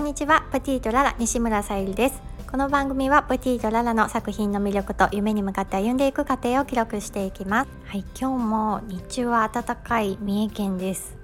[0.00, 2.22] んにちはプティとララ西村さゆりです。
[2.50, 7.70] この番組はプティとララの作品の魅力と夢に向かって歩んでいく過程を記録していきます。
[7.84, 11.14] はい今日も日中は暖かい三重県です。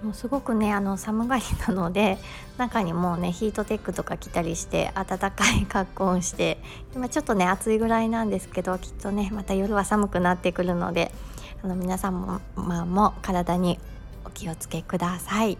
[0.00, 2.18] でもすごくねあの寒がりなので
[2.58, 6.58] 中にもうねヒートテックとか着たりして暖かい格好をして
[6.92, 11.12] 今ちょっとね暑いぐらいなんですけどきっとねまた夜は寒くなってくるので
[11.62, 13.78] あの皆さんも,、まあ、も体に
[14.24, 15.56] お気をつけください。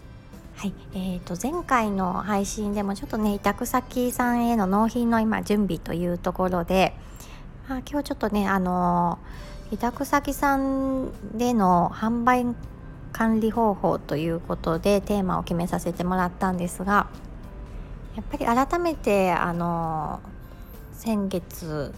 [0.56, 6.95] はい、えー、と前回の配信でもちょっとね委託先さんへの納品の今準備というところで、
[7.68, 9.18] あ、今日ちょっとねあの
[9.72, 12.46] 委託先さんでの販売
[13.12, 17.09] 管理方法ということでテーマを決めさせてもらったんですが
[18.16, 20.20] やっぱり改めてあの
[20.92, 21.92] 先月、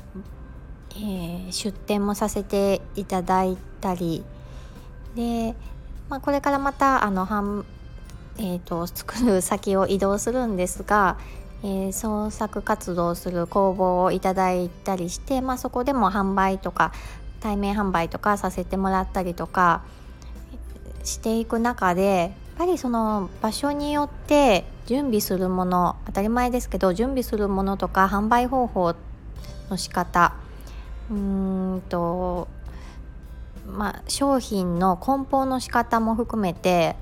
[0.91, 4.25] えー、出店もさせていただいたり
[5.15, 5.55] で、
[6.09, 7.65] まあ、これからまたあの販
[8.39, 11.19] えーと、作る先を移動するんですが、
[11.63, 16.93] えー、創作活動する工房をいただいたりして、まあ、そこでも販売とか
[17.41, 19.83] 対面販売とかさせてもらったりとか
[21.05, 28.95] していく中でやっぱりその場所によって準備するもの当たり前ですけど準備するものとか販売方法
[29.71, 30.35] の仕方
[31.11, 32.49] うーんと
[33.67, 36.97] まあ商品の梱包の仕方も含めて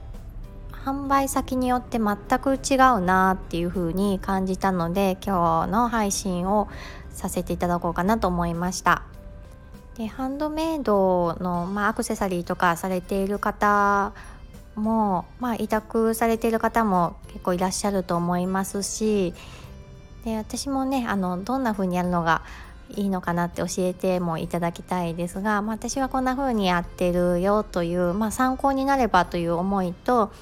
[0.84, 6.68] 販売先によって全く違うなっていう風に感じたので今日の配信を
[7.10, 9.02] させていただこうかなと思いました。
[9.96, 14.12] でハンドメイドの、まあ、アクセサリーとかされている方
[14.74, 19.34] も、まあ、委託されている方も結構いらっしゃると思いますし
[20.24, 22.42] で私もねあのどんな風にやるのが
[22.96, 30.32] いいのかなって教えてもいただきたいですが、まあ、私はこんな風にやってるよという、まあ、参考になればという思いと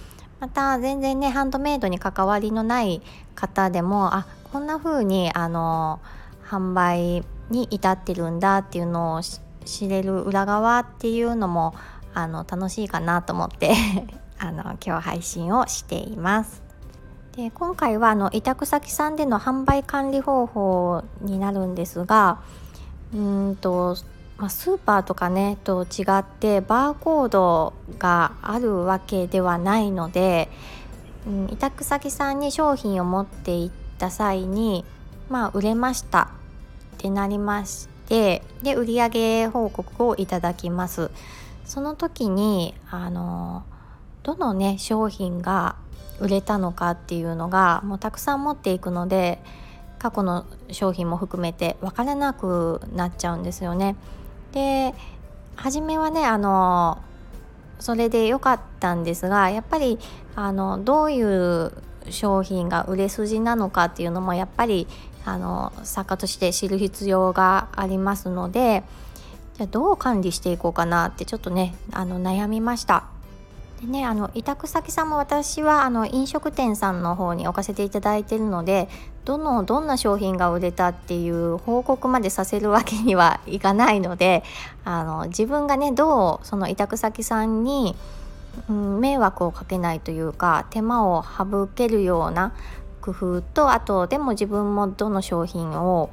[0.43, 3.01] また全然ねハンドメイドに関わりのない
[3.37, 6.01] 方でもあこんな風にあの
[6.45, 9.21] 販売に至ってるんだっていうのを
[9.65, 11.77] 知れる裏側っていうのも
[12.13, 13.73] あの楽しいかなと思って
[14.41, 16.61] あの今日配信をしています。
[17.37, 22.41] で今回はあの委託先さんでの販売管理方法になるんですが
[23.15, 23.97] うんと
[24.43, 30.49] まあ、スーパーとかねと違ってバーコードがあるわけではないので、
[31.29, 34.85] うん、委託先さんに商品を持っていった際に
[35.29, 36.33] まあ売れました
[36.97, 41.13] ってなりましてで売上報告をいただきます
[41.65, 43.63] その時にあの
[44.25, 45.77] どのね商品が
[46.19, 49.39] 売れたのかっていうのがもうたくさん持っていくので
[50.01, 53.95] 過去の商品も含めて分からなくなっちゃうんですよね。
[54.53, 54.95] で
[55.57, 57.03] 初めはねあの
[57.79, 59.99] それで良かったんですがやっぱり
[60.37, 61.73] あのどういう
[62.11, 64.87] 商品が売れ筋なのかっていうのもやっぱり
[65.25, 68.83] あの作家として知る必要がありますので
[69.55, 73.12] じゃどう管理していこうかなってちょっとねあの悩みました。
[73.83, 78.89] でねあの委託先さんも私はあの飲食店さんの方に置かせていただいてるので
[79.25, 84.45] どのどんな商品が売れたっていう報告までさせるわけにはいかないので
[84.85, 87.97] あの自分がねどうその委託先さんに、
[88.69, 92.55] うん、迷惑をかけないというか手間を省けるような
[93.01, 96.11] 工夫とあとでも自分もどの商品を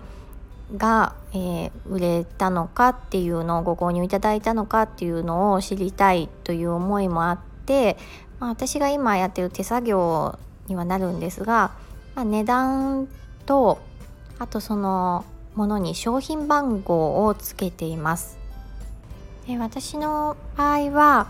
[0.76, 7.98] が、えー、売れたのかっていうのをご購入いただいたのかっていうのを知りたいという思いもあって、
[8.40, 11.72] まあ、私が今やってる手作業にはなるんですが、
[12.16, 13.08] まあ、値段
[13.46, 13.80] と
[14.40, 18.40] あとそのものに商品番号をつけています。
[19.46, 21.28] で私の場合は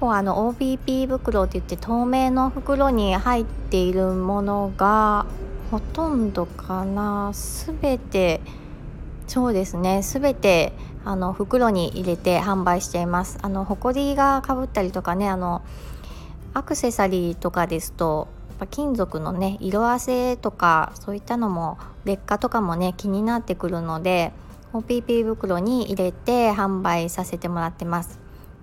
[0.00, 5.26] こうあの OBP 袋って言って透明の袋に入っているものが
[5.70, 8.40] ほとんどかな全て
[9.26, 10.72] そうですね全て
[11.08, 13.38] あの袋に入れて販売しています。
[13.40, 15.62] あの埃がかぶったりとかねあの
[16.52, 18.28] アクセサリーとかですと
[18.70, 24.32] 金属のね色あせとかそういったのも劣化とかもね気になってくるので
[24.74, 28.18] OPP 袋に入れて販売させてもらってます。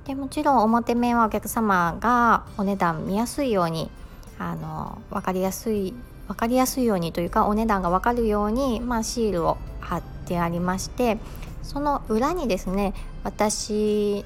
[0.06, 3.90] でもちろん表面はお客様がお値段見やすいように
[4.38, 5.96] あの分かりやすい
[6.28, 11.18] 分かりやすいようにというかお値段が分かるように、まあ、シールを貼ってありまして
[11.66, 14.24] その裏にですね私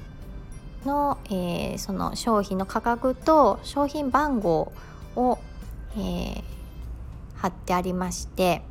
[0.84, 4.72] の,、えー、その商品の価格と商品番号
[5.16, 5.38] を、
[5.96, 6.42] えー、
[7.36, 8.62] 貼ってありまして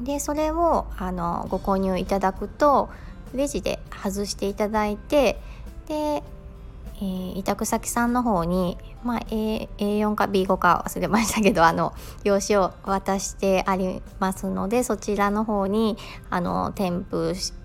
[0.00, 2.88] でそれをあのご購入いただくと
[3.34, 5.38] レジで外していただいて
[5.86, 6.22] で
[6.96, 11.92] えー、委託先さんの方に、まあ、A、A4 か B5 か忘れましたけどあの
[12.22, 15.96] 用紙を渡してありますのでそちらの方に
[16.30, 17.63] あの添付して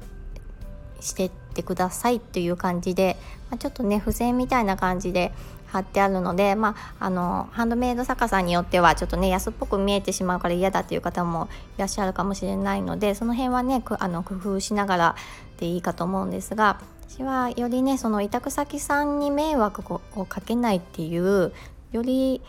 [1.01, 3.17] してってくださいっていう感じで、
[3.49, 5.31] まあ、ちょっとね付箋みたいな感じで
[5.67, 11.47] 貼ってあるので、まあ、あのハンドメイド作家さんによってはちょっとね安っぽく見えてしまうから嫌だっていう方も
[11.77, 15.15] いらっしゃるかもしれないのでその辺はねあの工夫しながら
[15.57, 21.53] でいいかと思うんですが私はよりねその委託先さんに迷惑をかけないっていう
[21.91, 22.41] より、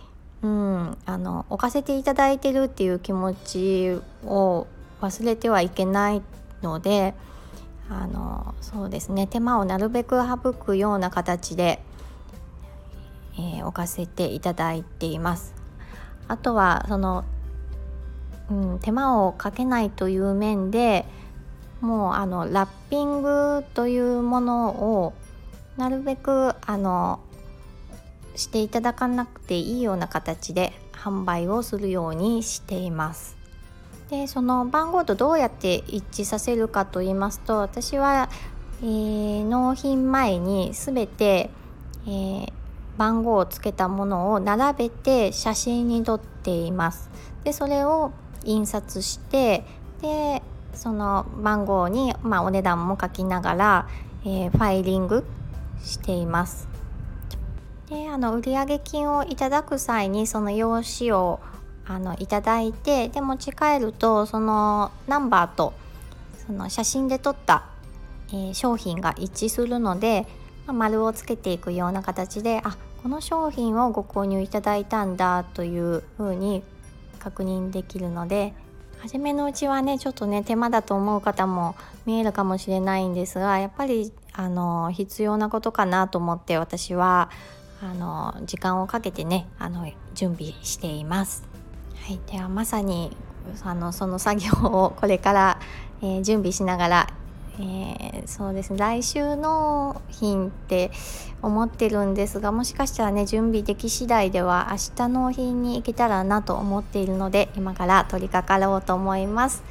[0.43, 4.67] うん、あの置かせていただいてるっていう気持ちを
[5.00, 6.23] 忘れてはいけない
[6.62, 7.14] ので
[7.91, 11.83] あのそうですね手間をなるべく省くような形で、
[13.35, 15.55] えー、置かせていただいています。
[16.29, 17.25] あとはその、
[18.49, 21.05] うん、手間をかけないという面で
[21.81, 25.13] もうあのラッピングというものを
[25.77, 27.19] なるべくあの
[28.37, 33.40] していただかなくていいような形で販売をするようにしています。
[34.11, 38.29] でその番号とどうやって一致させるかと言いますと私は、
[38.83, 41.51] えー、納品前に全て、
[42.07, 42.53] えー、
[42.97, 47.09] 番号をつけたものを並べて写真に撮っています。
[47.45, 48.11] でそれを
[48.45, 49.65] 印刷して
[50.03, 50.43] で
[50.75, 53.89] その番号に、まあ、お値段も書きながら、
[54.25, 55.25] えー、ファイリング
[55.83, 56.69] しています。
[57.89, 61.39] であの売上金をいただく際にその用紙を
[61.87, 65.73] あのいただいてで持ち帰るとそのナンバーと
[66.47, 67.65] その写真で撮った、
[68.29, 70.27] えー、商品が一致するので、
[70.67, 76.62] まあ、丸をつけていくような形であこの商品をご購入いただいたんだというふうに
[77.19, 78.53] 確認できるので
[78.99, 81.75] 初めのうちはねちょっとね手間だと思う方も
[82.05, 87.31] 見えるかもしれないんですがやっぱりあの必要なことかなと思って私は
[87.83, 91.50] あの時間をかけてねあの準備しています。
[92.11, 93.17] はい、ではまさに
[93.62, 95.61] あのその作業をこれから、
[96.03, 97.07] えー、準備しながら
[97.59, 100.91] えー、そうですね来週納品って
[101.43, 109.62] 思ってるんですがもしかしたらね準備でき次第では明日納品に行けたらなと思っているので今から取り掛かろうと思います。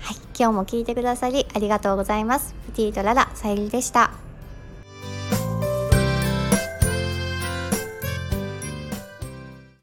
[0.00, 2.54] はい今日も聞いてくださりありがとうございます。
[2.66, 4.27] プティートララさゆりでした。